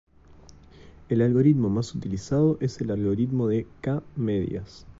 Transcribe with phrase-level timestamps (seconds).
[1.09, 4.87] El algoritmo más utilizado es el algoritmo de K-medias.